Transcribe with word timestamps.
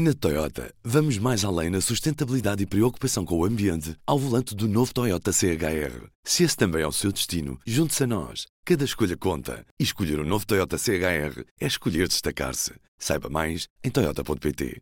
Na 0.00 0.14
Toyota, 0.14 0.72
vamos 0.84 1.18
mais 1.18 1.44
além 1.44 1.70
na 1.70 1.80
sustentabilidade 1.80 2.62
e 2.62 2.66
preocupação 2.66 3.24
com 3.24 3.36
o 3.36 3.44
ambiente 3.44 3.96
ao 4.06 4.16
volante 4.16 4.54
do 4.54 4.68
novo 4.68 4.94
Toyota 4.94 5.32
CHR. 5.32 6.06
Se 6.22 6.44
esse 6.44 6.56
também 6.56 6.82
é 6.82 6.86
o 6.86 6.92
seu 6.92 7.10
destino, 7.10 7.58
junte-se 7.66 8.04
a 8.04 8.06
nós. 8.06 8.46
Cada 8.64 8.84
escolha 8.84 9.16
conta. 9.16 9.66
E 9.76 9.82
escolher 9.82 10.20
o 10.20 10.22
um 10.22 10.24
novo 10.24 10.46
Toyota 10.46 10.78
CHR 10.78 11.42
é 11.60 11.66
escolher 11.66 12.06
destacar-se. 12.06 12.74
Saiba 12.96 13.28
mais 13.28 13.66
em 13.82 13.90
Toyota.pt. 13.90 14.80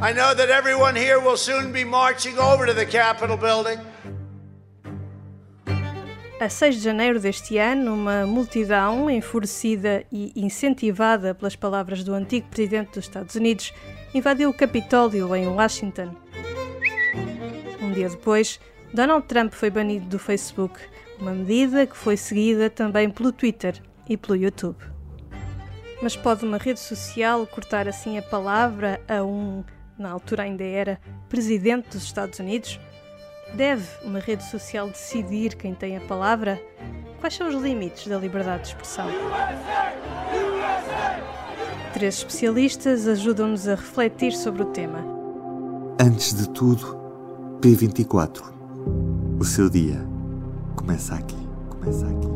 I 0.00 0.14
know 0.14 0.32
that 0.32 0.48
everyone 0.48 0.96
here 0.96 1.18
will 1.18 1.36
soon 1.36 1.72
be 1.72 1.84
marching 1.84 2.38
over 2.38 2.68
to 2.68 2.74
the 2.74 2.86
Capitol 2.86 3.36
building. 3.36 3.80
A 6.40 6.48
6 6.48 6.76
de 6.76 6.82
janeiro 6.82 7.18
deste 7.18 7.58
ano, 7.58 7.92
uma 7.92 8.24
multidão 8.24 9.10
enfurecida 9.10 10.04
e 10.10 10.32
incentivada 10.36 11.34
pelas 11.34 11.56
palavras 11.56 12.04
do 12.04 12.14
antigo 12.14 12.46
presidente 12.48 12.90
dos 12.90 13.06
Estados 13.06 13.34
Unidos 13.34 13.74
invadiu 14.14 14.48
o 14.48 14.54
Capitólio 14.54 15.34
em 15.34 15.48
Washington. 15.48 16.14
Um 17.82 17.90
dia 17.90 18.08
depois, 18.08 18.60
Donald 18.94 19.26
Trump 19.26 19.52
foi 19.52 19.68
banido 19.68 20.06
do 20.06 20.18
Facebook, 20.18 20.78
uma 21.18 21.32
medida 21.32 21.84
que 21.88 21.96
foi 21.96 22.16
seguida 22.16 22.70
também 22.70 23.10
pelo 23.10 23.32
Twitter 23.32 23.82
e 24.08 24.16
pelo 24.16 24.36
YouTube. 24.36 24.78
Mas 26.00 26.14
pode 26.14 26.44
uma 26.44 26.58
rede 26.58 26.78
social 26.78 27.44
cortar 27.48 27.88
assim 27.88 28.16
a 28.16 28.22
palavra 28.22 29.00
a 29.08 29.24
um, 29.24 29.64
na 29.98 30.12
altura 30.12 30.44
ainda 30.44 30.62
era, 30.62 31.00
presidente 31.28 31.88
dos 31.88 32.04
Estados 32.04 32.38
Unidos? 32.38 32.78
Deve 33.54 33.86
uma 34.04 34.18
rede 34.18 34.44
social 34.44 34.88
decidir 34.88 35.54
quem 35.56 35.74
tem 35.74 35.96
a 35.96 36.00
palavra? 36.00 36.60
Quais 37.20 37.34
são 37.34 37.48
os 37.48 37.54
limites 37.54 38.06
da 38.06 38.18
liberdade 38.18 38.62
de 38.62 38.68
expressão? 38.68 39.06
Três 41.92 42.18
especialistas 42.18 43.08
ajudam-nos 43.08 43.66
a 43.66 43.74
refletir 43.74 44.32
sobre 44.32 44.62
o 44.62 44.66
tema. 44.66 45.04
Antes 46.00 46.34
de 46.34 46.48
tudo, 46.50 46.96
P24. 47.60 48.42
O 49.40 49.44
seu 49.44 49.68
dia 49.68 50.06
começa 50.76 51.14
aqui. 51.14 51.36
Começa 51.70 52.06
aqui. 52.06 52.28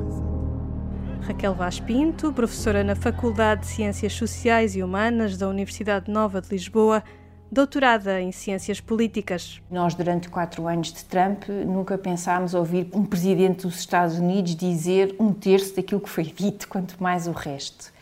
Raquel 1.22 1.54
Vaz 1.54 1.78
Pinto, 1.78 2.32
professora 2.32 2.82
na 2.82 2.96
Faculdade 2.96 3.60
de 3.60 3.68
Ciências 3.68 4.12
Sociais 4.12 4.74
e 4.74 4.82
Humanas 4.82 5.36
da 5.36 5.48
Universidade 5.48 6.10
Nova 6.10 6.40
de 6.40 6.48
Lisboa, 6.50 7.04
doutorada 7.52 8.18
em 8.18 8.32
Ciências 8.32 8.80
Políticas. 8.80 9.60
Nós, 9.70 9.94
durante 9.94 10.30
quatro 10.30 10.66
anos 10.66 10.90
de 10.90 11.04
Trump, 11.04 11.46
nunca 11.66 11.98
pensámos 11.98 12.54
ouvir 12.54 12.88
um 12.94 13.04
presidente 13.04 13.66
dos 13.66 13.78
Estados 13.78 14.16
Unidos 14.16 14.56
dizer 14.56 15.14
um 15.20 15.34
terço 15.34 15.76
daquilo 15.76 16.00
que 16.00 16.08
foi 16.08 16.24
dito, 16.24 16.66
quanto 16.66 17.00
mais 17.02 17.28
o 17.28 17.32
resto. 17.32 17.92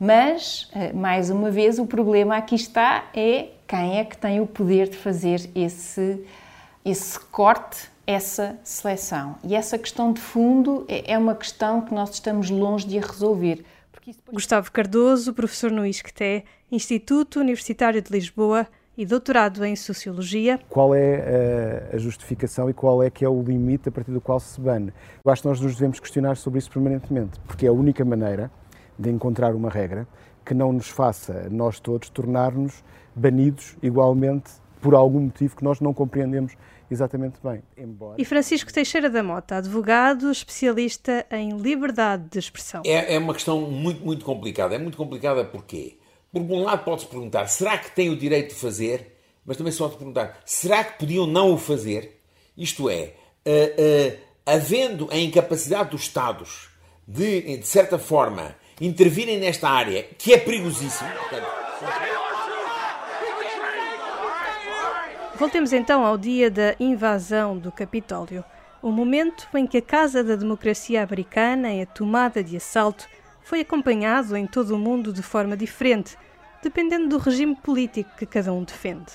Mas, 0.00 0.68
eh, 0.74 0.92
mais 0.92 1.30
uma 1.30 1.48
vez, 1.48 1.78
o 1.78 1.86
problema 1.86 2.36
aqui 2.36 2.56
está 2.56 3.04
é 3.14 3.50
quem 3.68 3.98
é 4.00 4.04
que 4.04 4.18
tem 4.18 4.40
o 4.40 4.46
poder 4.46 4.88
de 4.88 4.96
fazer 4.96 5.48
esse, 5.54 6.24
esse 6.84 7.20
corte, 7.20 7.88
essa 8.04 8.58
seleção. 8.64 9.36
E 9.44 9.54
essa 9.54 9.78
questão 9.78 10.12
de 10.12 10.20
fundo 10.20 10.84
é, 10.88 11.12
é 11.12 11.16
uma 11.16 11.36
questão 11.36 11.82
que 11.82 11.94
nós 11.94 12.10
estamos 12.10 12.50
longe 12.50 12.84
de 12.84 12.98
resolver. 12.98 13.64
Gustavo 14.32 14.70
Cardoso, 14.70 15.34
professor 15.34 15.70
no 15.70 15.84
ISCTE, 15.84 16.44
Instituto 16.70 17.40
Universitário 17.40 18.00
de 18.00 18.12
Lisboa 18.12 18.66
e 18.96 19.04
doutorado 19.04 19.64
em 19.64 19.74
Sociologia. 19.74 20.60
Qual 20.68 20.94
é 20.94 21.00
eh, 21.00 21.90
a 21.92 21.98
justificação 21.98 22.70
e 22.70 22.72
qual 22.72 23.02
é 23.02 23.10
que 23.10 23.24
é 23.24 23.28
o 23.28 23.42
limite 23.42 23.88
a 23.88 23.92
partir 23.92 24.12
do 24.12 24.20
qual 24.20 24.38
se 24.38 24.60
bane? 24.60 24.92
Eu 25.24 25.32
acho 25.32 25.42
que 25.42 25.48
nós 25.48 25.60
nos 25.60 25.74
devemos 25.74 25.98
questionar 25.98 26.36
sobre 26.36 26.60
isso 26.60 26.70
permanentemente, 26.70 27.40
porque 27.40 27.66
é 27.66 27.68
a 27.68 27.72
única 27.72 28.04
maneira 28.04 28.50
de 28.96 29.10
encontrar 29.10 29.54
uma 29.54 29.68
regra 29.68 30.06
que 30.44 30.54
não 30.54 30.72
nos 30.72 30.88
faça, 30.88 31.48
nós 31.50 31.80
todos, 31.80 32.08
tornar-nos 32.08 32.84
banidos 33.14 33.76
igualmente 33.82 34.52
por 34.80 34.94
algum 34.94 35.22
motivo 35.22 35.56
que 35.56 35.64
nós 35.64 35.80
não 35.80 35.92
compreendemos 35.92 36.56
exatamente 36.90 37.38
bem. 37.42 37.62
Embora... 37.76 38.20
E 38.20 38.24
Francisco 38.24 38.72
Teixeira 38.72 39.10
da 39.10 39.22
Mota, 39.22 39.56
advogado, 39.56 40.30
especialista 40.30 41.26
em 41.30 41.56
liberdade 41.56 42.24
de 42.30 42.38
expressão. 42.38 42.82
É, 42.84 43.14
é 43.14 43.18
uma 43.18 43.34
questão 43.34 43.60
muito, 43.60 44.04
muito 44.04 44.24
complicada. 44.24 44.74
É 44.74 44.78
muito 44.78 44.96
complicada 44.96 45.44
porquê? 45.44 45.98
Por 46.32 46.42
um 46.42 46.64
lado 46.64 46.84
pode-se 46.84 47.06
perguntar, 47.06 47.46
será 47.48 47.78
que 47.78 47.90
tem 47.90 48.10
o 48.10 48.16
direito 48.16 48.50
de 48.50 48.60
fazer? 48.60 49.16
Mas 49.44 49.56
também 49.56 49.72
se 49.72 49.78
pode 49.78 49.96
perguntar, 49.96 50.40
será 50.44 50.84
que 50.84 50.98
podiam 50.98 51.26
não 51.26 51.52
o 51.52 51.58
fazer? 51.58 52.20
Isto 52.56 52.90
é, 52.90 53.14
uh, 53.46 53.50
uh, 53.50 54.18
havendo 54.44 55.08
a 55.10 55.16
incapacidade 55.16 55.90
dos 55.90 56.02
Estados 56.02 56.68
de, 57.06 57.58
de 57.58 57.66
certa 57.66 57.98
forma, 57.98 58.56
intervirem 58.80 59.38
nesta 59.38 59.68
área, 59.68 60.02
que 60.18 60.32
é 60.32 60.38
perigosíssimo. 60.38 61.08
Voltemos 65.38 65.74
então 65.74 66.02
ao 66.06 66.16
dia 66.16 66.50
da 66.50 66.74
invasão 66.80 67.58
do 67.58 67.70
Capitólio, 67.70 68.42
o 68.80 68.90
momento 68.90 69.46
em 69.54 69.66
que 69.66 69.76
a 69.76 69.82
Casa 69.82 70.24
da 70.24 70.34
Democracia 70.34 71.02
Americana 71.02 71.68
é 71.68 71.84
tomada 71.84 72.42
de 72.42 72.56
assalto 72.56 73.06
foi 73.42 73.60
acompanhado 73.60 74.34
em 74.34 74.46
todo 74.46 74.74
o 74.74 74.78
mundo 74.78 75.12
de 75.12 75.20
forma 75.20 75.54
diferente, 75.54 76.16
dependendo 76.62 77.08
do 77.08 77.18
regime 77.18 77.54
político 77.54 78.16
que 78.16 78.24
cada 78.24 78.50
um 78.50 78.64
defende. 78.64 79.12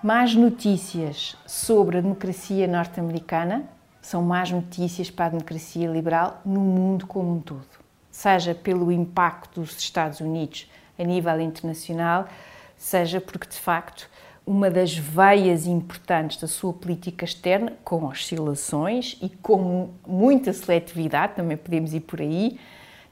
Mais 0.00 0.36
notícias 0.36 1.36
sobre 1.44 1.98
a 1.98 2.00
democracia 2.00 2.68
norte-americana 2.68 3.68
são 4.00 4.22
más 4.22 4.52
notícias 4.52 5.10
para 5.10 5.26
a 5.26 5.30
democracia 5.30 5.88
liberal 5.88 6.40
no 6.46 6.60
mundo 6.60 7.08
como 7.08 7.34
um 7.34 7.40
todo, 7.40 7.66
seja 8.08 8.54
pelo 8.54 8.92
impacto 8.92 9.62
dos 9.62 9.76
Estados 9.76 10.20
Unidos 10.20 10.70
a 10.96 11.02
nível 11.02 11.40
internacional, 11.40 12.28
seja 12.76 13.20
porque 13.20 13.48
de 13.48 13.58
facto 13.58 14.08
uma 14.48 14.70
das 14.70 14.96
veias 14.96 15.66
importantes 15.66 16.40
da 16.40 16.48
sua 16.48 16.72
política 16.72 17.26
externa, 17.26 17.74
com 17.84 18.06
oscilações 18.06 19.18
e 19.20 19.28
com 19.28 19.90
muita 20.06 20.54
seletividade, 20.54 21.34
também 21.34 21.58
podemos 21.58 21.92
ir 21.92 22.00
por 22.00 22.18
aí, 22.18 22.58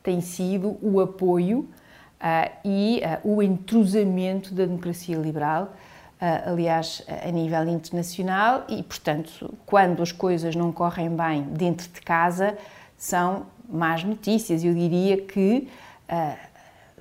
tem 0.03 0.23
sido 0.23 0.79
o 0.81 0.99
apoio 0.99 1.59
uh, 1.59 2.51
e 2.65 3.03
uh, 3.05 3.35
o 3.35 3.43
entrosamento 3.43 4.55
da 4.55 4.65
democracia 4.65 5.19
liberal, 5.19 5.75
uh, 6.23 6.53
aliás, 6.53 7.05
a 7.07 7.31
nível 7.31 7.69
internacional, 7.69 8.65
e, 8.67 8.83
portanto, 8.83 9.53
quando 9.67 10.03
as 10.03 10.13
coisas 10.13 10.57
não 10.57 10.73
correm 10.73 11.11
bem 11.11 11.43
dentro 11.43 11.87
de 11.93 12.01
casa, 12.01 12.57
são 12.97 13.45
más 13.69 14.03
notícias. 14.03 14.65
Eu 14.65 14.73
diria 14.73 15.19
que 15.19 15.69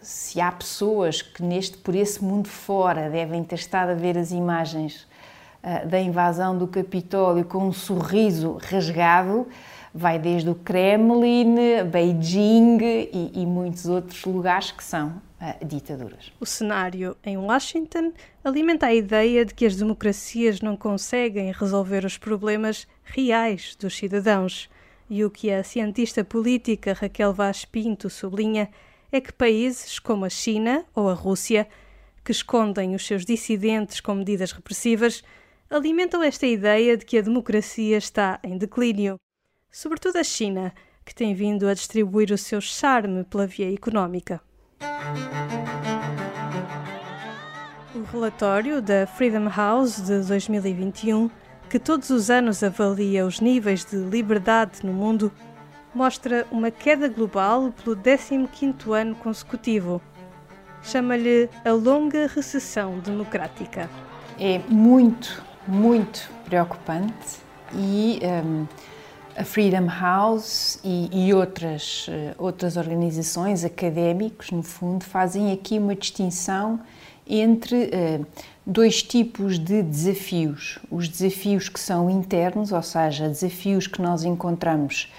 se 0.06 0.40
há 0.40 0.52
pessoas 0.52 1.24
que 1.24 1.42
neste 1.42 1.78
por 1.78 1.96
esse 1.96 2.24
mundo 2.24 2.48
fora 2.48 3.10
devem 3.10 3.44
ter 3.44 3.56
estado 3.56 3.90
a 3.90 3.96
ver 3.96 4.16
as 4.16 4.32
imagens 4.32 5.08
uh, 5.64 5.88
da 5.88 6.00
invasão 6.00 6.56
do 6.56 6.68
Capitólio 6.68 7.44
com 7.44 7.68
um 7.68 7.74
sorriso 7.74 8.60
rasgado, 8.62 9.48
vai 9.92 10.20
desde 10.20 10.48
o 10.48 10.54
Kremlin, 10.54 11.56
Beijing 11.92 12.78
e, 12.82 13.32
e 13.34 13.46
muitos 13.48 13.88
outros 13.88 14.24
lugares 14.26 14.70
que 14.70 14.84
são 14.84 15.08
uh, 15.42 15.66
ditaduras. 15.66 16.32
O 16.40 16.46
cenário 16.46 17.18
em 17.24 17.36
Washington 17.36 18.14
alimenta 18.44 18.86
a 18.86 18.94
ideia 18.94 19.44
de 19.44 19.56
que 19.56 19.66
as 19.66 19.76
democracias 19.76 20.62
não 20.62 20.78
conseguem 20.78 21.52
resolver 21.52 22.06
os 22.06 22.16
problemas 22.16 22.88
reais 23.04 23.76
dos 23.80 23.98
cidadãos. 23.98 24.70
E 25.10 25.26
o 25.26 25.32
que 25.32 25.52
a 25.52 25.64
cientista 25.64 26.24
política 26.24 26.94
Raquel 26.94 27.34
Vaz 27.34 27.66
Pinto 27.66 28.08
sublinha 28.08 28.70
é 29.16 29.22
que 29.22 29.32
países 29.32 29.98
como 29.98 30.26
a 30.26 30.30
China 30.30 30.86
ou 30.94 31.10
a 31.10 31.14
Rússia, 31.14 31.68
que 32.24 32.32
escondem 32.32 32.96
os 32.96 33.08
seus 33.08 33.24
dissidentes 33.24 34.02
com 34.02 34.14
medidas 34.14 34.52
repressivas, 34.52 35.24
alimentam 35.70 36.22
esta 36.22 36.46
ideia 36.46 36.98
de 36.98 37.06
que 37.06 37.18
a 37.18 37.22
democracia 37.22 37.98
está 37.98 38.40
em 38.44 38.58
declínio. 38.58 39.18
Sobretudo 39.72 40.18
a 40.18 40.24
China, 40.24 40.74
que 41.06 41.16
tem 41.16 41.34
vindo 41.34 41.68
a 41.68 41.74
distribuir 41.74 42.32
o 42.32 42.38
seu 42.38 42.60
charme 42.60 43.24
pela 43.24 43.48
via 43.48 43.74
económica. 43.74 44.42
O 47.94 48.04
relatório 48.12 48.82
da 48.82 49.08
Freedom 49.08 49.48
House 49.48 50.02
de 50.02 50.20
2021, 50.28 51.30
que 51.70 51.80
todos 51.80 52.10
os 52.10 52.30
anos 52.30 52.62
avalia 52.64 53.26
os 53.26 53.40
níveis 53.40 53.86
de 53.86 53.96
liberdade 53.96 54.86
no 54.86 54.92
mundo, 54.92 55.32
mostra 55.96 56.46
uma 56.52 56.70
queda 56.70 57.08
global 57.08 57.72
pelo 57.72 57.96
15º 57.96 58.92
ano 58.92 59.16
consecutivo. 59.16 60.02
Chama-lhe 60.84 61.50
a 61.64 61.72
longa 61.72 62.28
recessão 62.28 63.00
democrática. 63.00 63.90
É 64.38 64.60
muito, 64.68 65.42
muito 65.66 66.30
preocupante 66.44 67.38
e 67.74 68.20
um, 68.46 68.68
a 69.38 69.44
Freedom 69.46 69.88
House 69.88 70.80
e, 70.84 71.10
e 71.12 71.34
outras, 71.34 72.08
uh, 72.10 72.36
outras 72.38 72.76
organizações, 72.76 73.64
académicos, 73.64 74.52
no 74.52 74.62
fundo, 74.62 75.06
fazem 75.06 75.54
aqui 75.54 75.80
uma 75.80 75.96
distinção 75.96 76.80
entre 77.26 77.86
uh, 77.86 78.26
dois 78.66 79.02
tipos 79.02 79.58
de 79.58 79.82
desafios. 79.82 80.78
Os 80.92 81.08
desafios 81.08 81.70
que 81.70 81.80
são 81.80 82.10
internos, 82.10 82.74
ou 82.74 82.84
seja, 82.84 83.30
desafios 83.30 83.88
que 83.88 84.02
nós 84.02 84.26
encontramos 84.26 85.10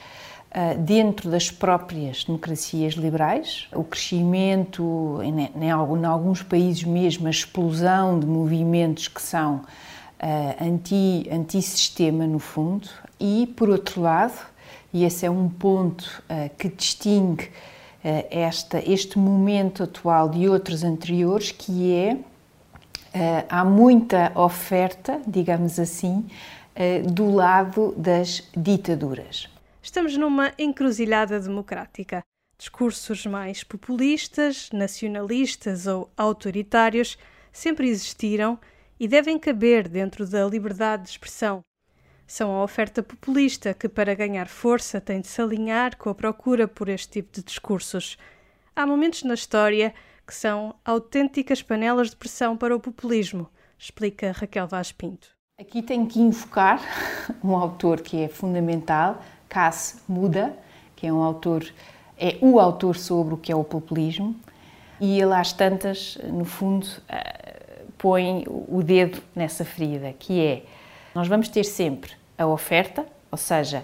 dentro 0.78 1.30
das 1.30 1.50
próprias 1.50 2.24
democracias 2.24 2.94
liberais, 2.94 3.68
o 3.74 3.84
crescimento, 3.84 5.20
em, 5.22 5.50
em, 5.62 5.70
alguns 5.70 6.42
países 6.42 6.82
mesmo, 6.84 7.26
a 7.26 7.30
explosão 7.30 8.18
de 8.18 8.26
movimentos 8.26 9.06
que 9.06 9.20
são 9.20 9.56
uh, 9.56 10.64
anti, 10.64 11.28
anti-sistema, 11.30 12.26
no 12.26 12.38
fundo, 12.38 12.88
e, 13.20 13.52
por 13.56 13.68
outro 13.68 14.00
lado, 14.00 14.38
e 14.92 15.04
esse 15.04 15.26
é 15.26 15.30
um 15.30 15.48
ponto 15.48 16.22
uh, 16.30 16.50
que 16.56 16.68
distingue 16.68 17.50
esta, 18.30 18.78
este 18.88 19.18
momento 19.18 19.82
atual 19.82 20.28
de 20.28 20.48
outros 20.48 20.84
anteriores, 20.84 21.50
que 21.50 21.92
é 21.92 22.16
há 23.48 23.64
muita 23.64 24.30
oferta, 24.36 25.20
digamos 25.26 25.80
assim, 25.80 26.24
do 27.10 27.34
lado 27.34 27.92
das 27.96 28.44
ditaduras. 28.56 29.48
Estamos 29.86 30.16
numa 30.16 30.52
encruzilhada 30.58 31.38
democrática. 31.38 32.20
Discursos 32.58 33.24
mais 33.24 33.62
populistas, 33.62 34.68
nacionalistas 34.72 35.86
ou 35.86 36.10
autoritários 36.16 37.16
sempre 37.52 37.88
existiram 37.88 38.58
e 38.98 39.06
devem 39.06 39.38
caber 39.38 39.88
dentro 39.88 40.26
da 40.26 40.44
liberdade 40.44 41.04
de 41.04 41.10
expressão. 41.10 41.60
São 42.26 42.50
a 42.50 42.64
oferta 42.64 43.00
populista 43.00 43.72
que, 43.72 43.88
para 43.88 44.12
ganhar 44.16 44.48
força, 44.48 45.00
tem 45.00 45.20
de 45.20 45.28
se 45.28 45.40
alinhar 45.40 45.96
com 45.96 46.10
a 46.10 46.14
procura 46.16 46.66
por 46.66 46.88
este 46.88 47.22
tipo 47.22 47.32
de 47.32 47.44
discursos. 47.44 48.18
Há 48.74 48.84
momentos 48.84 49.22
na 49.22 49.34
história 49.34 49.94
que 50.26 50.34
são 50.34 50.74
autênticas 50.84 51.62
panelas 51.62 52.10
de 52.10 52.16
pressão 52.16 52.56
para 52.56 52.74
o 52.74 52.80
populismo, 52.80 53.48
explica 53.78 54.32
Raquel 54.32 54.66
Vaz 54.66 54.90
Pinto. 54.90 55.36
Aqui 55.58 55.80
tenho 55.80 56.06
que 56.06 56.20
invocar 56.20 56.82
um 57.42 57.56
autor 57.56 58.02
que 58.02 58.20
é 58.20 58.28
fundamental, 58.28 59.22
Cass 59.56 60.02
Muda, 60.06 60.54
que 60.94 61.06
é 61.06 61.12
um 61.12 61.22
autor, 61.22 61.66
é 62.18 62.36
o 62.42 62.60
autor 62.60 62.94
sobre 62.94 63.32
o 63.32 63.36
que 63.38 63.50
é 63.50 63.56
o 63.56 63.64
populismo, 63.64 64.36
e 65.00 65.18
ele 65.18 65.32
às 65.32 65.50
tantas, 65.50 66.18
no 66.24 66.44
fundo, 66.44 66.86
põe 67.96 68.44
o 68.46 68.82
dedo 68.82 69.22
nessa 69.34 69.64
ferida, 69.64 70.12
que 70.18 70.44
é 70.44 70.62
nós 71.14 71.26
vamos 71.26 71.48
ter 71.48 71.64
sempre 71.64 72.10
a 72.36 72.46
oferta, 72.46 73.06
ou 73.32 73.38
seja, 73.38 73.82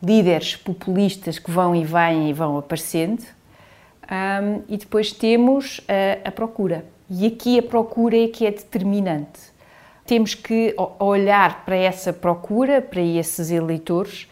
líderes 0.00 0.54
populistas 0.54 1.36
que 1.40 1.50
vão 1.50 1.74
e 1.74 1.82
vêm 1.82 2.30
e 2.30 2.32
vão 2.32 2.56
aparecendo, 2.56 3.24
um, 4.04 4.62
e 4.68 4.76
depois 4.76 5.10
temos 5.10 5.80
a, 5.88 6.28
a, 6.28 6.30
procura. 6.30 6.84
E 7.10 7.26
aqui 7.26 7.58
a 7.58 7.62
procura 7.64 8.16
é 8.16 8.28
que 8.28 8.46
é 8.46 8.52
determinante. 8.52 9.40
Temos 10.06 10.36
que 10.36 10.76
olhar 11.00 11.64
para 11.64 11.74
essa 11.74 12.12
procura, 12.12 12.80
para 12.80 13.00
esses 13.00 13.50
eleitores, 13.50 14.28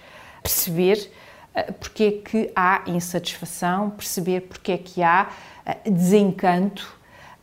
perceber 0.46 1.10
uh, 1.54 1.72
porque 1.74 2.04
é 2.04 2.12
que 2.12 2.50
há 2.54 2.82
insatisfação, 2.86 3.90
perceber 3.90 4.42
porque 4.42 4.72
é 4.72 4.78
que 4.78 5.02
há 5.02 5.28
uh, 5.66 5.90
desencanto 5.90 6.96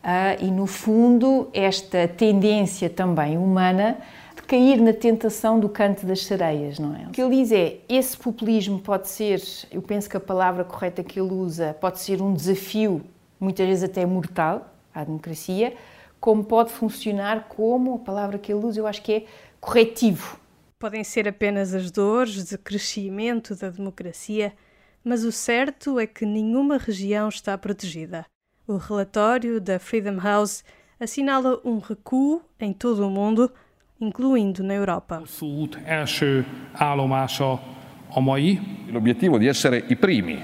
Uh, 0.04 0.36
e, 0.44 0.52
no 0.52 0.68
fundo, 0.68 1.50
esta 1.54 2.10
tendência 2.10 2.90
também 2.90 3.38
humana 3.38 4.00
de 4.36 4.42
cair 4.42 4.82
na 4.82 4.92
tentação 4.92 5.58
do 5.58 5.70
canto 5.70 6.06
das 6.06 6.26
sereias, 6.26 6.78
não 6.78 6.94
é? 6.94 7.08
O 7.08 7.12
que 7.12 7.22
ele 7.22 7.38
diz 7.38 7.54
é, 7.54 7.78
esse 7.88 8.18
populismo 8.18 8.80
pode 8.80 9.08
ser, 9.08 9.42
eu 9.72 9.82
penso 9.82 10.10
que 10.10 10.18
a 10.18 10.20
palavra 10.20 10.66
correta 10.66 11.02
que 11.02 11.18
ele 11.18 11.32
usa, 11.32 11.74
pode 11.80 12.02
ser 12.02 12.22
um 12.22 12.34
desafio, 12.34 13.02
muitas 13.40 13.66
vezes 13.66 13.84
até 13.86 14.06
mortal, 14.06 14.74
à 14.94 15.06
democracia, 15.06 15.74
como 16.20 16.44
pode 16.44 16.72
funcionar 16.72 17.46
como, 17.48 17.96
a 17.96 18.00
palavra 18.00 18.38
que 18.38 18.52
ele 18.52 18.66
usa, 18.66 18.82
eu 18.82 18.88
acho 18.88 19.02
que 19.02 19.14
é 19.14 19.26
corretivo. 19.62 20.38
Podem 20.84 21.02
ser 21.02 21.30
apenas 21.30 21.74
as 21.74 21.90
dores 21.90 22.44
de 22.44 22.58
crescimento 22.58 23.56
da 23.56 23.70
democracia, 23.70 24.52
mas 25.02 25.24
o 25.24 25.32
certo 25.32 25.98
é 25.98 26.06
que 26.06 26.26
nenhuma 26.26 26.78
região 26.78 27.30
está 27.30 27.58
protegida. 27.58 28.26
O 28.68 28.76
relatório 28.76 29.62
da 29.62 29.80
Freedom 29.80 30.20
House 30.20 30.62
assinala 31.00 31.58
um 31.64 31.78
recuo 31.80 32.42
em 32.60 32.74
todo 32.74 33.08
o 33.08 33.10
mundo, 33.10 33.50
incluindo 33.98 34.62
na 34.62 34.74
Europa. 34.74 35.24
L'obiettivo 38.92 39.40
di 39.40 39.48
essere 39.48 39.86
i 39.88 39.96
primi. 39.96 40.44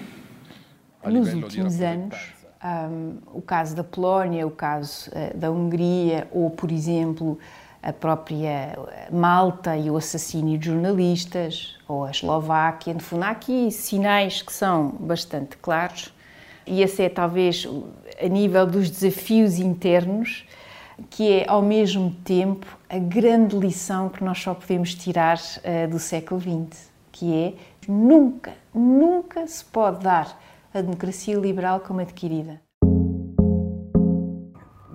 Nos 1.04 1.34
últimos 1.34 1.82
anos, 1.82 2.16
um, 2.64 3.18
o 3.34 3.42
caso 3.42 3.76
da 3.76 3.84
Polónia, 3.84 4.48
o 4.48 4.52
caso 4.52 5.12
uh, 5.12 5.38
da 5.38 5.52
Hungria 5.52 6.30
ou, 6.32 6.50
por 6.50 6.72
exemplo, 6.72 7.38
a 7.82 7.94
própria 7.94 8.78
Malta 9.12 9.78
e 9.78 9.90
o 9.90 9.98
assassínio 9.98 10.58
de 10.58 10.68
jornalistas, 10.68 11.78
ou 11.88 12.06
a 12.06 12.12
Eslováquia, 12.12 12.94
no 12.94 13.00
fundo, 13.00 13.24
há 13.24 13.30
aqui 13.30 13.72
sinais 13.72 14.42
que 14.42 14.52
são 14.52 14.90
bastante 15.00 15.58
claros 15.58 16.14
e 16.70 16.84
esse 16.84 17.02
é 17.02 17.10
talvez 17.10 17.68
a 18.22 18.28
nível 18.28 18.68
dos 18.68 18.92
desafios 18.92 19.58
internos, 19.58 20.46
que 21.10 21.32
é 21.32 21.50
ao 21.50 21.64
mesmo 21.64 22.12
tempo 22.24 22.78
a 22.88 23.00
grande 23.00 23.58
lição 23.58 24.08
que 24.08 24.24
nós 24.24 24.38
só 24.40 24.54
podemos 24.54 24.94
tirar 24.94 25.38
uh, 25.40 25.90
do 25.90 25.98
século 25.98 26.40
XX, 26.40 26.90
que 27.12 27.34
é 27.34 27.54
nunca, 27.88 28.54
nunca 28.72 29.48
se 29.48 29.66
pode 29.66 30.04
dar 30.04 30.40
a 30.72 30.80
democracia 30.80 31.36
liberal 31.36 31.80
como 31.80 32.02
adquirida. 32.02 32.62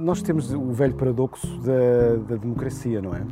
Nós 0.04 0.20
temos 0.20 0.52
o 0.52 0.70
velho 0.70 0.94
paradoxo 0.94 1.46
da, 1.60 2.16
da 2.28 2.36
democracia, 2.36 3.00
não 3.00 3.14
é? 3.14 3.26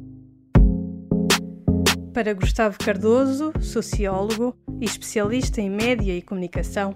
Para 2.15 2.33
Gustavo 2.33 2.79
Cardoso, 2.79 3.53
sociólogo 3.61 4.57
e 4.81 4.87
especialista 4.87 5.61
em 5.61 5.69
média 5.69 6.17
e 6.17 6.23
comunicação, 6.23 6.95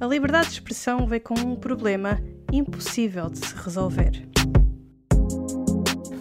a 0.00 0.06
liberdade 0.06 0.46
de 0.46 0.54
expressão 0.54 1.06
vem 1.06 1.20
com 1.20 1.34
um 1.34 1.54
problema 1.54 2.18
impossível 2.50 3.28
de 3.28 3.46
se 3.46 3.54
resolver. 3.54 4.26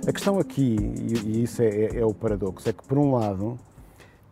A 0.05 0.11
questão 0.11 0.37
aqui, 0.37 0.75
e 1.25 1.43
isso 1.43 1.61
é, 1.61 1.67
é, 1.69 1.99
é, 1.99 2.05
o 2.05 2.13
paradoxo, 2.13 2.67
é 2.67 2.73
que, 2.73 2.85
por 2.85 2.97
um 2.97 3.13
lado, 3.13 3.57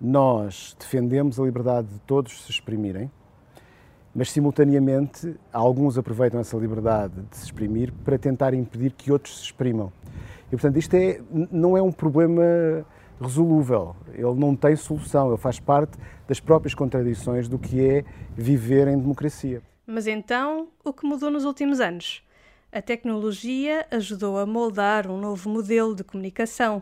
nós 0.01 0.75
defendemos 0.77 1.39
a 1.39 1.44
liberdade 1.45 1.88
de 1.88 2.00
todos 2.01 2.44
se 2.44 2.51
exprimirem, 2.51 3.10
mas, 4.16 4.32
simultaneamente, 4.32 5.36
alguns 5.52 5.98
aproveitam 5.98 6.40
essa 6.40 6.56
liberdade 6.56 7.22
de 7.30 7.36
se 7.36 7.46
exprimir 7.46 7.92
para 8.06 8.18
tentar 8.18 8.54
impedir 8.54 8.92
que 8.92 9.12
outros 9.12 9.40
se 9.40 9.44
exprimam. 9.44 9.92
E, 10.48 10.52
portanto, 10.52 10.78
isto 10.78 10.94
é, 10.94 11.20
não 11.52 11.76
é 11.76 11.82
um 11.82 11.92
problema 11.92 12.86
resolúvel, 13.20 13.96
ele 14.14 14.34
não 14.36 14.56
tem 14.56 14.76
solução, 14.76 15.30
ele 15.30 15.38
faz 15.38 15.60
parte 15.60 15.98
das 16.28 16.40
próprias 16.40 16.74
contradições 16.74 17.48
do 17.48 17.60
que 17.60 17.86
é 17.86 18.06
viver 18.36 18.88
em 18.88 18.98
democracia. 18.98 19.62
Mas 19.86 20.08
então, 20.08 20.70
o 20.84 20.94
que 20.94 21.06
mudou 21.06 21.30
nos 21.30 21.44
últimos 21.46 21.80
anos? 21.80 22.24
A 22.72 22.82
tecnologia 22.82 23.86
ajudou 23.92 24.38
a 24.38 24.46
moldar 24.46 25.10
um 25.10 25.18
novo 25.18 25.50
modelo 25.50 25.96
de 25.96 26.04
comunicação, 26.04 26.82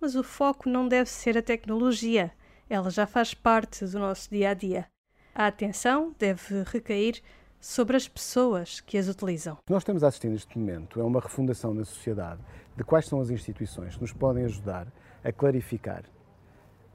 mas 0.00 0.14
o 0.14 0.22
foco 0.22 0.68
não 0.68 0.88
deve 0.88 1.08
ser 1.08 1.38
a 1.38 1.42
tecnologia, 1.42 2.32
ela 2.68 2.90
já 2.90 3.06
faz 3.06 3.34
parte 3.34 3.84
do 3.84 3.98
nosso 3.98 4.28
dia 4.30 4.50
a 4.50 4.54
dia. 4.54 4.91
A 5.34 5.46
atenção 5.46 6.14
deve 6.18 6.62
recair 6.64 7.22
sobre 7.58 7.96
as 7.96 8.06
pessoas 8.06 8.80
que 8.80 8.98
as 8.98 9.08
utilizam. 9.08 9.54
O 9.54 9.64
que 9.64 9.72
nós 9.72 9.80
estamos 9.80 10.04
a 10.04 10.08
assistir 10.08 10.28
neste 10.28 10.58
momento 10.58 11.00
é 11.00 11.02
uma 11.02 11.20
refundação 11.20 11.72
na 11.72 11.86
sociedade 11.86 12.42
de 12.76 12.84
quais 12.84 13.06
são 13.06 13.18
as 13.18 13.30
instituições 13.30 13.94
que 13.94 14.02
nos 14.02 14.12
podem 14.12 14.44
ajudar 14.44 14.86
a 15.24 15.32
clarificar 15.32 16.04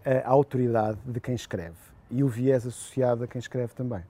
a 0.06 0.30
autoridade 0.30 1.00
de 1.04 1.20
quem 1.20 1.34
escreve 1.34 1.78
e 2.12 2.24
o 2.24 2.28
viés 2.28 2.68
associado 2.68 3.24
a 3.24 3.28
quem 3.28 3.40
escreve 3.40 3.74
também. 3.74 4.04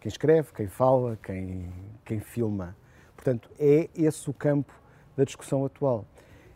Quem 0.00 0.08
escreve, 0.08 0.52
quem 0.52 0.68
fala, 0.68 1.18
quem, 1.20 1.72
quem 2.04 2.20
filma. 2.20 2.76
Portanto, 3.16 3.50
é 3.58 3.90
esse 3.96 4.30
o 4.30 4.32
campo 4.32 4.72
da 5.16 5.24
discussão 5.24 5.64
atual. 5.64 6.06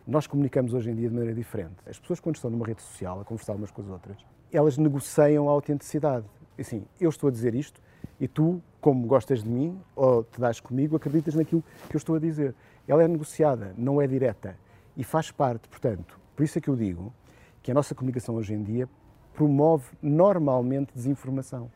Nós 0.07 0.27
comunicamos 0.27 0.73
hoje 0.73 0.91
em 0.91 0.95
dia 0.95 1.09
de 1.09 1.13
maneira 1.13 1.35
diferente. 1.35 1.75
As 1.85 1.99
pessoas, 1.99 2.21
quando 2.21 2.35
estão 2.35 2.49
numa 2.49 2.65
rede 2.65 2.81
social 2.81 3.19
a 3.19 3.25
conversar 3.25 3.53
umas 3.53 3.69
com 3.69 3.81
as 3.81 3.89
outras, 3.89 4.17
elas 4.49 4.77
negociam 4.77 5.49
a 5.49 5.51
autenticidade. 5.51 6.25
Assim, 6.57 6.85
eu 6.99 7.09
estou 7.09 7.27
a 7.27 7.31
dizer 7.31 7.53
isto 7.55 7.81
e 8.19 8.27
tu, 8.27 8.61
como 8.79 9.05
gostas 9.07 9.43
de 9.43 9.49
mim 9.49 9.79
ou 9.95 10.23
te 10.23 10.39
dás 10.39 10.59
comigo, 10.59 10.95
acreditas 10.95 11.35
naquilo 11.35 11.63
que 11.89 11.95
eu 11.95 11.97
estou 11.97 12.15
a 12.15 12.19
dizer. 12.19 12.55
Ela 12.87 13.03
é 13.03 13.07
negociada, 13.07 13.73
não 13.77 14.01
é 14.01 14.07
direta 14.07 14.57
e 14.95 15.03
faz 15.03 15.31
parte, 15.31 15.67
portanto, 15.67 16.19
por 16.35 16.43
isso 16.43 16.57
é 16.57 16.61
que 16.61 16.69
eu 16.69 16.75
digo 16.75 17.13
que 17.61 17.71
a 17.71 17.73
nossa 17.73 17.95
comunicação 17.95 18.35
hoje 18.35 18.53
em 18.53 18.63
dia 18.63 18.87
promove 19.33 19.91
normalmente 20.01 20.93
desinformação. 20.93 21.69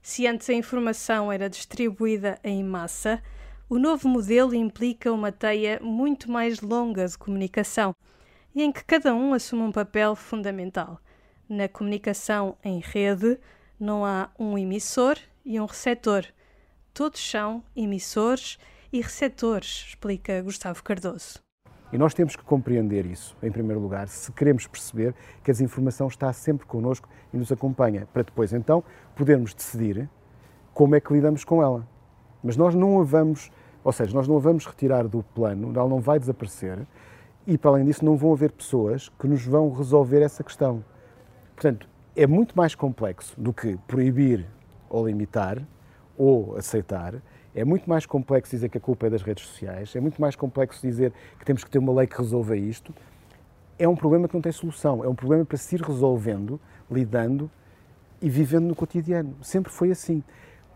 Se 0.00 0.26
antes 0.26 0.48
a 0.50 0.52
informação 0.52 1.32
era 1.32 1.48
distribuída 1.48 2.38
em 2.44 2.62
massa, 2.62 3.22
o 3.68 3.78
novo 3.78 4.06
modelo 4.06 4.54
implica 4.54 5.10
uma 5.10 5.32
teia 5.32 5.80
muito 5.82 6.30
mais 6.30 6.60
longa 6.60 7.08
de 7.08 7.16
comunicação 7.16 7.96
e 8.54 8.62
em 8.62 8.70
que 8.70 8.84
cada 8.84 9.14
um 9.14 9.32
assume 9.32 9.62
um 9.62 9.72
papel 9.72 10.14
fundamental. 10.14 11.00
Na 11.48 11.68
comunicação 11.68 12.56
em 12.62 12.80
rede, 12.80 13.38
não 13.78 14.04
há 14.04 14.30
um 14.38 14.56
emissor 14.56 15.16
e 15.44 15.60
um 15.60 15.66
receptor. 15.66 16.24
Todos 16.92 17.20
são 17.20 17.62
emissores 17.74 18.58
e 18.92 19.00
receptores, 19.00 19.86
explica 19.88 20.40
Gustavo 20.42 20.82
Cardoso. 20.82 21.42
E 21.92 21.98
nós 21.98 22.14
temos 22.14 22.34
que 22.34 22.42
compreender 22.42 23.06
isso, 23.06 23.36
em 23.42 23.52
primeiro 23.52 23.80
lugar, 23.80 24.08
se 24.08 24.32
queremos 24.32 24.66
perceber 24.66 25.14
que 25.42 25.50
a 25.50 25.54
desinformação 25.54 26.08
está 26.08 26.32
sempre 26.32 26.66
connosco 26.66 27.08
e 27.32 27.36
nos 27.36 27.52
acompanha, 27.52 28.08
para 28.12 28.22
depois 28.22 28.52
então 28.52 28.82
podermos 29.14 29.54
decidir 29.54 30.08
como 30.72 30.96
é 30.96 31.00
que 31.00 31.12
lidamos 31.12 31.44
com 31.44 31.62
ela. 31.62 31.86
Mas 32.42 32.56
nós 32.56 32.74
não 32.74 33.00
a 33.00 33.04
vamos, 33.04 33.50
ou 33.82 33.92
seja, 33.92 34.12
nós 34.12 34.26
não 34.26 34.36
a 34.36 34.40
vamos 34.40 34.66
retirar 34.66 35.06
do 35.06 35.22
plano, 35.22 35.72
ela 35.74 35.88
não 35.88 36.00
vai 36.00 36.18
desaparecer 36.18 36.84
e, 37.46 37.56
para 37.56 37.70
além 37.72 37.84
disso, 37.84 38.04
não 38.04 38.16
vão 38.16 38.32
haver 38.32 38.50
pessoas 38.50 39.08
que 39.08 39.28
nos 39.28 39.44
vão 39.44 39.70
resolver 39.72 40.20
essa 40.22 40.42
questão. 40.42 40.84
Portanto, 41.54 41.88
é 42.16 42.26
muito 42.26 42.56
mais 42.56 42.74
complexo 42.74 43.38
do 43.40 43.52
que 43.52 43.76
proibir 43.88 44.46
ou 44.88 45.06
limitar 45.06 45.60
ou 46.16 46.56
aceitar. 46.56 47.14
É 47.54 47.64
muito 47.64 47.88
mais 47.88 48.06
complexo 48.06 48.52
dizer 48.52 48.68
que 48.68 48.78
a 48.78 48.80
culpa 48.80 49.06
é 49.06 49.10
das 49.10 49.22
redes 49.22 49.46
sociais, 49.46 49.94
é 49.96 50.00
muito 50.00 50.20
mais 50.20 50.36
complexo 50.36 50.80
dizer 50.80 51.12
que 51.38 51.44
temos 51.44 51.64
que 51.64 51.70
ter 51.70 51.78
uma 51.78 51.92
lei 51.92 52.06
que 52.06 52.16
resolva 52.16 52.56
isto. 52.56 52.94
É 53.78 53.88
um 53.88 53.96
problema 53.96 54.28
que 54.28 54.34
não 54.34 54.40
tem 54.40 54.52
solução, 54.52 55.04
é 55.04 55.08
um 55.08 55.14
problema 55.14 55.44
para 55.44 55.56
se 55.56 55.74
ir 55.74 55.82
resolvendo, 55.82 56.60
lidando 56.88 57.50
e 58.22 58.30
vivendo 58.30 58.66
no 58.66 58.74
cotidiano. 58.74 59.36
Sempre 59.42 59.72
foi 59.72 59.90
assim. 59.90 60.22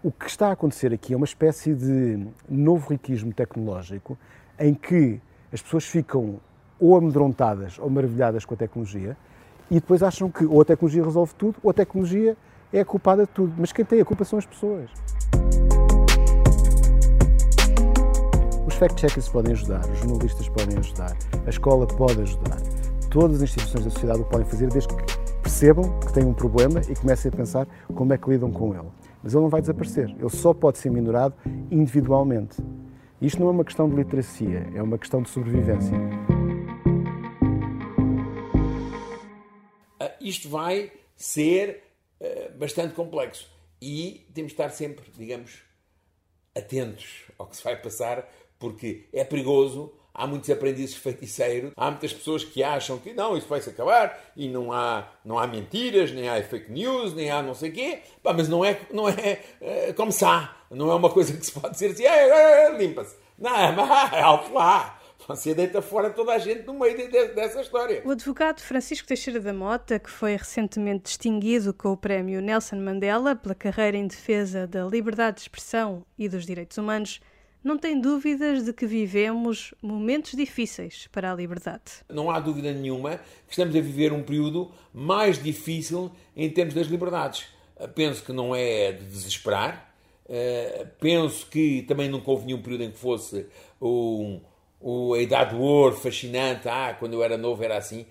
O 0.02 0.10
que 0.10 0.26
está 0.26 0.48
a 0.48 0.52
acontecer 0.52 0.92
aqui 0.92 1.12
é 1.14 1.16
uma 1.16 1.24
espécie 1.24 1.74
de 1.74 2.26
novo 2.48 2.90
riquismo 2.90 3.32
tecnológico 3.32 4.18
em 4.58 4.74
que 4.74 5.20
as 5.52 5.62
pessoas 5.62 5.84
ficam 5.84 6.40
ou 6.78 6.96
amedrontadas 6.96 7.78
ou 7.78 7.88
maravilhadas 7.90 8.44
com 8.44 8.54
a 8.54 8.56
tecnologia 8.56 9.16
e 9.70 9.74
depois 9.74 10.02
acham 10.02 10.30
que 10.30 10.44
ou 10.44 10.60
a 10.60 10.64
tecnologia 10.64 11.04
resolve 11.04 11.34
tudo 11.34 11.56
ou 11.62 11.70
a 11.70 11.74
tecnologia 11.74 12.36
é 12.72 12.80
a 12.80 12.84
culpada 12.84 13.22
de 13.22 13.28
tudo. 13.28 13.54
Mas 13.56 13.72
quem 13.72 13.84
tem 13.84 14.00
a 14.00 14.04
culpa 14.04 14.24
são 14.24 14.38
as 14.38 14.46
pessoas. 14.46 14.90
Os 18.66 18.74
fact-checkers 18.74 19.28
podem 19.28 19.52
ajudar, 19.52 19.80
os 19.90 19.98
jornalistas 19.98 20.48
podem 20.48 20.78
ajudar, 20.78 21.16
a 21.46 21.50
escola 21.50 21.86
pode 21.86 22.20
ajudar. 22.20 22.58
Todas 23.10 23.36
as 23.36 23.42
instituições 23.42 23.84
da 23.84 23.90
sociedade 23.90 24.20
o 24.20 24.24
podem 24.24 24.46
fazer 24.46 24.68
desde 24.68 24.94
que 24.94 25.18
percebam 25.42 25.98
que 26.00 26.12
têm 26.12 26.24
um 26.24 26.34
problema 26.34 26.80
e 26.88 26.94
comecem 26.94 27.30
a 27.32 27.36
pensar 27.36 27.66
como 27.94 28.12
é 28.12 28.18
que 28.18 28.28
lidam 28.28 28.50
com 28.50 28.74
ele. 28.74 28.88
Mas 29.22 29.32
ele 29.32 29.42
não 29.42 29.48
vai 29.48 29.60
desaparecer, 29.60 30.14
ele 30.18 30.28
só 30.28 30.52
pode 30.52 30.78
ser 30.78 30.90
minorado 30.90 31.34
individualmente. 31.70 32.62
Isto 33.20 33.40
não 33.40 33.48
é 33.48 33.50
uma 33.50 33.64
questão 33.64 33.88
de 33.88 33.96
literacia, 33.96 34.68
é 34.74 34.82
uma 34.82 34.98
questão 34.98 35.22
de 35.22 35.30
sobrevivência. 35.30 35.96
Isto 40.28 40.48
vai 40.48 40.92
ser 41.16 41.82
uh, 42.20 42.58
bastante 42.58 42.94
complexo 42.94 43.48
e 43.80 44.26
temos 44.34 44.50
de 44.50 44.54
estar 44.54 44.70
sempre, 44.70 45.04
digamos, 45.16 45.62
atentos 46.56 47.24
ao 47.38 47.46
que 47.46 47.56
se 47.56 47.62
vai 47.62 47.76
passar, 47.76 48.28
porque 48.58 49.08
é 49.12 49.24
perigoso. 49.24 49.92
Há 50.12 50.26
muitos 50.26 50.50
aprendizes 50.50 50.96
feiticeiros, 50.96 51.70
há 51.76 51.92
muitas 51.92 52.12
pessoas 52.12 52.42
que 52.42 52.60
acham 52.60 52.98
que 52.98 53.12
não, 53.12 53.36
isso 53.36 53.46
vai-se 53.46 53.70
acabar 53.70 54.32
e 54.34 54.48
não 54.48 54.72
há, 54.72 55.08
não 55.24 55.38
há 55.38 55.46
mentiras, 55.46 56.10
nem 56.10 56.28
há 56.28 56.42
fake 56.42 56.72
news, 56.72 57.14
nem 57.14 57.30
há 57.30 57.40
não 57.40 57.54
sei 57.54 57.70
o 57.70 57.72
quê. 57.72 58.02
Pá, 58.20 58.32
mas 58.32 58.48
não 58.48 58.64
é, 58.64 58.80
não 58.92 59.08
é, 59.08 59.40
é 59.60 59.92
como 59.92 60.10
se 60.10 60.24
há. 60.24 60.56
Não 60.72 60.90
é 60.90 60.94
uma 60.96 61.08
coisa 61.08 61.36
que 61.36 61.46
se 61.46 61.52
pode 61.52 61.74
dizer 61.74 61.92
assim, 61.92 62.76
limpa-se. 62.76 63.14
Não, 63.38 63.72
mas 63.76 64.12
alto 64.20 64.52
lá. 64.52 64.97
Você 65.28 65.54
deita 65.54 65.82
fora 65.82 66.08
toda 66.08 66.32
a 66.32 66.38
gente 66.38 66.62
no 66.62 66.72
meio 66.72 66.96
de, 66.96 67.06
de, 67.06 67.28
dessa 67.34 67.60
história. 67.60 68.00
O 68.02 68.12
advogado 68.12 68.62
Francisco 68.62 69.06
Teixeira 69.06 69.38
da 69.38 69.52
Mota, 69.52 69.98
que 69.98 70.08
foi 70.08 70.34
recentemente 70.34 71.02
distinguido 71.02 71.74
com 71.74 71.92
o 71.92 71.96
prémio 71.98 72.40
Nelson 72.40 72.76
Mandela 72.76 73.36
pela 73.36 73.54
carreira 73.54 73.98
em 73.98 74.06
defesa 74.06 74.66
da 74.66 74.86
liberdade 74.86 75.36
de 75.36 75.42
expressão 75.42 76.02
e 76.18 76.30
dos 76.30 76.46
direitos 76.46 76.78
humanos, 76.78 77.20
não 77.62 77.76
tem 77.76 78.00
dúvidas 78.00 78.64
de 78.64 78.72
que 78.72 78.86
vivemos 78.86 79.74
momentos 79.82 80.32
difíceis 80.32 81.08
para 81.12 81.30
a 81.30 81.34
liberdade. 81.34 82.02
Não 82.08 82.30
há 82.30 82.40
dúvida 82.40 82.72
nenhuma 82.72 83.18
que 83.46 83.50
estamos 83.52 83.76
a 83.76 83.80
viver 83.82 84.14
um 84.14 84.22
período 84.22 84.72
mais 84.94 85.42
difícil 85.42 86.10
em 86.34 86.48
termos 86.48 86.72
das 86.72 86.86
liberdades. 86.86 87.48
Penso 87.94 88.24
que 88.24 88.32
não 88.32 88.56
é 88.56 88.92
de 88.92 89.04
desesperar. 89.04 89.92
Eh, 90.26 90.86
penso 90.98 91.46
que 91.48 91.82
também 91.82 92.08
nunca 92.08 92.30
houve 92.30 92.46
nenhum 92.46 92.62
período 92.62 92.84
em 92.84 92.90
que 92.90 92.98
fosse 92.98 93.46
um, 93.80 94.40
o, 94.80 95.14
a 95.14 95.20
idade 95.20 95.54
do 95.54 95.60
ouro 95.60 95.96
fascinante, 95.96 96.68
ah, 96.68 96.96
quando 96.98 97.14
eu 97.14 97.22
era 97.22 97.36
novo 97.36 97.62
era 97.62 97.76
assim. 97.76 98.06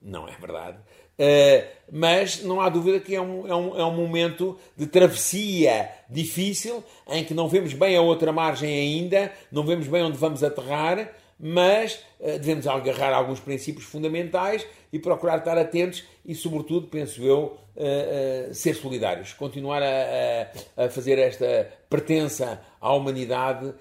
Não 0.00 0.28
é 0.28 0.32
verdade. 0.36 0.78
Uh, 1.18 1.66
mas 1.90 2.44
não 2.44 2.60
há 2.60 2.68
dúvida 2.68 3.00
que 3.00 3.12
é 3.12 3.20
um, 3.20 3.46
é, 3.46 3.54
um, 3.54 3.80
é 3.80 3.84
um 3.84 3.94
momento 3.94 4.56
de 4.76 4.86
travessia 4.86 5.90
difícil, 6.08 6.84
em 7.08 7.24
que 7.24 7.34
não 7.34 7.48
vemos 7.48 7.72
bem 7.72 7.96
a 7.96 8.00
outra 8.00 8.32
margem 8.32 8.72
ainda, 8.72 9.32
não 9.50 9.64
vemos 9.64 9.88
bem 9.88 10.04
onde 10.04 10.16
vamos 10.16 10.44
aterrar, 10.44 11.12
mas 11.38 11.94
uh, 12.20 12.38
devemos 12.38 12.68
agarrar 12.68 13.12
alguns 13.12 13.40
princípios 13.40 13.84
fundamentais 13.84 14.64
e 14.92 14.98
procurar 15.00 15.38
estar 15.38 15.58
atentos 15.58 16.04
e, 16.24 16.36
sobretudo, 16.36 16.86
penso 16.86 17.20
eu, 17.22 17.58
uh, 17.74 18.54
ser 18.54 18.74
solidários. 18.74 19.32
Continuar 19.32 19.82
a, 19.82 19.86
a, 20.76 20.84
a, 20.84 20.88
fazer 20.88 21.18
esta 21.18 21.68
pertença 21.90 22.62
à 22.80 22.92
humanidade 22.92 23.74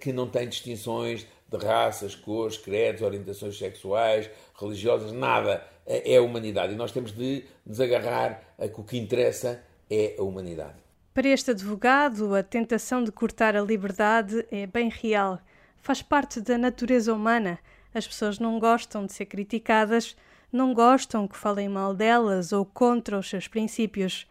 que 0.00 0.12
não 0.12 0.26
tem 0.26 0.48
distinções 0.48 1.26
de 1.58 1.64
raças, 1.64 2.14
cores, 2.14 2.56
credos, 2.56 3.02
orientações 3.02 3.58
sexuais, 3.58 4.30
religiosas, 4.58 5.12
nada. 5.12 5.66
É, 5.84 6.14
é 6.14 6.16
a 6.18 6.22
humanidade. 6.22 6.72
E 6.74 6.76
nós 6.76 6.92
temos 6.92 7.12
de 7.12 7.44
nos 7.66 7.80
agarrar 7.80 8.40
a 8.58 8.68
que 8.68 8.80
o 8.80 8.84
que 8.84 8.96
interessa 8.96 9.62
é 9.90 10.14
a 10.18 10.22
humanidade. 10.22 10.76
Para 11.12 11.28
este 11.28 11.50
advogado, 11.50 12.34
a 12.34 12.42
tentação 12.42 13.04
de 13.04 13.12
cortar 13.12 13.54
a 13.56 13.60
liberdade 13.60 14.46
é 14.50 14.66
bem 14.66 14.88
real. 14.88 15.38
Faz 15.82 16.00
parte 16.00 16.40
da 16.40 16.56
natureza 16.56 17.12
humana. 17.12 17.58
As 17.92 18.06
pessoas 18.06 18.38
não 18.38 18.58
gostam 18.58 19.04
de 19.04 19.12
ser 19.12 19.26
criticadas, 19.26 20.16
não 20.50 20.72
gostam 20.72 21.28
que 21.28 21.36
falem 21.36 21.68
mal 21.68 21.92
delas 21.92 22.52
ou 22.52 22.64
contra 22.64 23.18
os 23.18 23.28
seus 23.28 23.46
princípios. 23.46 24.26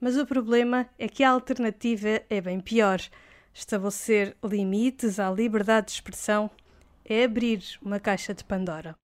Mas 0.00 0.16
o 0.16 0.26
problema 0.26 0.88
é 0.98 1.08
que 1.08 1.24
a 1.24 1.30
alternativa 1.30 2.20
é 2.28 2.40
bem 2.40 2.60
pior. 2.60 3.00
Estabelecer 3.54 4.36
limites 4.42 5.18
à 5.18 5.30
liberdade 5.30 5.88
de 5.88 5.92
expressão 5.92 6.50
é 7.04 7.24
abrir 7.24 7.62
uma 7.82 8.00
caixa 8.00 8.32
de 8.32 8.42
Pandora. 8.42 8.96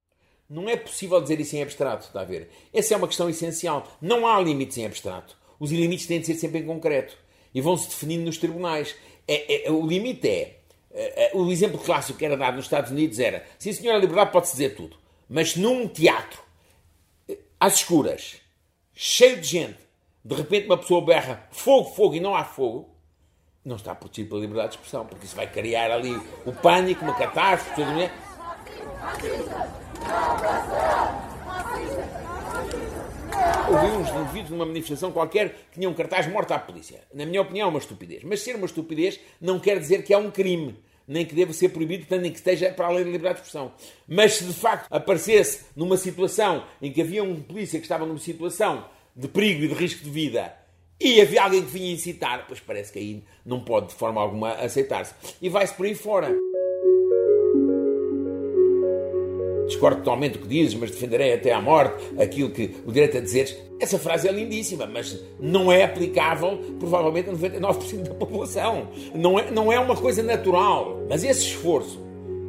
Não 0.48 0.68
é 0.68 0.76
possível 0.76 1.20
dizer 1.20 1.38
isso 1.38 1.54
em 1.56 1.62
abstrato, 1.62 2.06
está 2.06 2.22
a 2.22 2.24
ver? 2.24 2.50
Essa 2.72 2.94
é 2.94 2.96
uma 2.96 3.06
questão 3.06 3.28
essencial. 3.28 3.86
Não 4.00 4.26
há 4.26 4.40
limites 4.40 4.78
em 4.78 4.86
abstrato. 4.86 5.36
Os 5.60 5.70
limites 5.70 6.06
têm 6.06 6.20
de 6.20 6.26
ser 6.26 6.34
sempre 6.34 6.60
em 6.60 6.66
concreto 6.66 7.14
e 7.54 7.60
vão-se 7.60 7.88
definindo 7.88 8.24
nos 8.24 8.38
tribunais. 8.38 8.96
É, 9.26 9.66
é, 9.66 9.70
o 9.70 9.86
limite 9.86 10.26
é, 10.26 10.60
é, 10.90 11.26
é. 11.26 11.36
O 11.36 11.50
exemplo 11.52 11.78
clássico 11.78 12.18
que 12.18 12.24
era 12.24 12.36
dado 12.36 12.56
nos 12.56 12.64
Estados 12.64 12.90
Unidos 12.90 13.18
era: 13.18 13.44
sim, 13.58 13.72
senhor, 13.74 13.94
a 13.94 13.98
liberdade 13.98 14.32
pode-se 14.32 14.52
dizer 14.52 14.74
tudo, 14.74 14.96
mas 15.28 15.54
num 15.54 15.86
teatro, 15.86 16.40
às 17.60 17.74
escuras, 17.74 18.36
cheio 18.94 19.38
de 19.38 19.46
gente, 19.46 19.78
de 20.24 20.34
repente 20.34 20.66
uma 20.66 20.78
pessoa 20.78 21.04
berra 21.04 21.46
fogo, 21.50 21.90
fogo 21.90 22.14
e 22.14 22.20
não 22.20 22.34
há 22.34 22.44
fogo, 22.44 22.97
não 23.68 23.76
está 23.76 23.94
protegido 23.94 24.30
pela 24.30 24.40
liberdade 24.40 24.70
de 24.70 24.74
expressão, 24.76 25.04
porque 25.04 25.26
isso 25.26 25.36
vai 25.36 25.46
criar 25.46 25.90
ali 25.90 26.18
o 26.46 26.52
pânico, 26.52 27.04
uma 27.04 27.14
catástrofe, 27.14 27.74
tudo 27.74 28.00
isso. 28.00 28.10
Ouvi 33.70 33.96
uns 33.96 34.08
indivíduos 34.08 34.50
numa 34.50 34.64
manifestação 34.64 35.12
qualquer 35.12 35.50
que 35.70 35.78
tinham 35.78 35.92
um 35.92 35.94
cartaz 35.94 36.26
morto 36.26 36.52
à 36.52 36.58
polícia. 36.58 37.02
Na 37.12 37.26
minha 37.26 37.42
opinião, 37.42 37.66
é 37.66 37.70
uma 37.70 37.78
estupidez. 37.78 38.24
Mas 38.24 38.40
ser 38.40 38.56
uma 38.56 38.64
estupidez 38.64 39.20
não 39.38 39.60
quer 39.60 39.78
dizer 39.78 40.02
que 40.02 40.14
é 40.14 40.18
um 40.18 40.30
crime, 40.30 40.74
nem 41.06 41.26
que 41.26 41.34
deva 41.34 41.52
ser 41.52 41.68
proibido, 41.68 42.06
portanto, 42.06 42.22
nem 42.22 42.32
que 42.32 42.38
esteja 42.38 42.72
para 42.72 42.86
além 42.86 43.04
da 43.04 43.10
liberdade 43.10 43.40
de 43.40 43.46
expressão. 43.46 43.72
Mas 44.06 44.34
se 44.34 44.44
de 44.44 44.54
facto 44.54 44.86
aparecesse 44.90 45.66
numa 45.76 45.98
situação 45.98 46.64
em 46.80 46.90
que 46.90 47.02
havia 47.02 47.22
um 47.22 47.38
polícia 47.42 47.78
que 47.78 47.84
estava 47.84 48.06
numa 48.06 48.18
situação 48.18 48.86
de 49.14 49.28
perigo 49.28 49.64
e 49.64 49.68
de 49.68 49.74
risco 49.74 50.02
de 50.02 50.10
vida 50.10 50.54
e 51.00 51.20
havia 51.20 51.44
alguém 51.44 51.62
que 51.62 51.70
vinha 51.70 51.92
incitar, 51.92 52.44
pois 52.48 52.58
parece 52.58 52.92
que 52.92 52.98
aí 52.98 53.22
não 53.46 53.60
pode 53.60 53.88
de 53.88 53.94
forma 53.94 54.20
alguma 54.20 54.52
aceitar-se. 54.54 55.14
E 55.40 55.48
vai-se 55.48 55.72
por 55.74 55.86
aí 55.86 55.94
fora. 55.94 56.36
Discordo 59.68 59.98
totalmente 59.98 60.32
do 60.32 60.38
que 60.40 60.48
dizes, 60.48 60.74
mas 60.74 60.90
defenderei 60.90 61.34
até 61.34 61.52
à 61.52 61.60
morte 61.60 62.02
aquilo 62.18 62.50
que 62.50 62.74
o 62.84 62.90
direito 62.90 63.18
a 63.18 63.20
dizeres. 63.20 63.56
Essa 63.78 63.98
frase 63.98 64.26
é 64.26 64.32
lindíssima, 64.32 64.86
mas 64.86 65.22
não 65.38 65.70
é 65.70 65.84
aplicável, 65.84 66.58
provavelmente, 66.80 67.30
a 67.30 67.32
99% 67.32 68.02
da 68.02 68.14
população. 68.14 68.88
Não 69.14 69.38
é, 69.38 69.50
não 69.52 69.72
é 69.72 69.78
uma 69.78 69.94
coisa 69.94 70.22
natural. 70.22 71.06
Mas 71.08 71.22
esse 71.22 71.42
esforço 71.42 72.00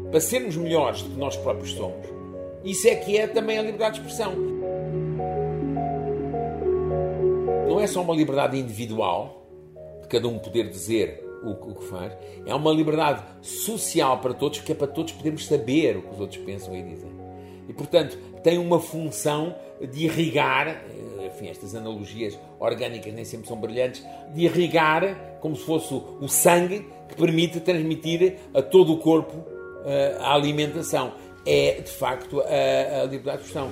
para 0.09 0.19
sermos 0.19 0.55
melhores 0.55 1.03
do 1.03 1.11
que 1.11 1.19
nós 1.19 1.37
próprios 1.37 1.73
somos, 1.73 2.07
isso 2.63 2.87
é 2.87 2.95
que 2.95 3.15
é 3.15 3.27
também 3.27 3.59
a 3.59 3.61
liberdade 3.61 3.99
de 3.99 4.07
expressão. 4.07 4.58
É 7.81 7.87
só 7.87 8.01
uma 8.01 8.15
liberdade 8.15 8.57
individual, 8.57 9.45
de 10.01 10.07
cada 10.07 10.27
um 10.27 10.37
poder 10.39 10.69
dizer 10.69 11.23
o, 11.43 11.51
o, 11.51 11.75
que 11.75 11.85
faz, 11.85 12.13
é 12.45 12.53
uma 12.53 12.71
liberdade 12.71 13.23
social 13.41 14.17
para 14.19 14.33
todos, 14.33 14.59
que 14.59 14.71
é 14.71 14.75
para 14.75 14.87
todos 14.87 15.13
podermos 15.13 15.45
saber 15.45 15.97
o 15.97 16.01
que 16.01 16.13
os 16.13 16.19
outros 16.19 16.43
pensam 16.43 16.75
e 16.75 16.83
dizem. 16.83 17.09
E, 17.67 17.73
portanto, 17.73 18.17
tem 18.43 18.57
uma 18.57 18.79
função 18.79 19.55
de 19.79 20.05
irrigar, 20.05 20.67
eh, 20.67 21.27
enfim, 21.27 21.49
estas 21.49 21.75
analogias 21.75 22.37
orgânicas 22.59 23.13
nem 23.13 23.23
sempre 23.23 23.47
são 23.47 23.57
brilhantes, 23.57 24.03
de 24.33 24.43
irrigar 24.45 25.37
como 25.39 25.55
se 25.55 25.63
fosse 25.63 25.93
o 25.93 26.27
sangue 26.27 26.85
que 27.07 27.15
permite 27.15 27.59
transmitir 27.59 28.37
a 28.53 28.61
todo 28.61 28.93
o 28.93 28.97
corpo 28.97 29.45
eh, 29.85 30.17
a 30.19 30.33
alimentação. 30.33 31.13
é, 31.45 31.81
de 31.81 31.91
facto, 31.91 32.41
a, 32.41 33.01
a 33.01 33.03
liberdade 33.05 33.43
de 33.43 33.47
expressão. 33.47 33.71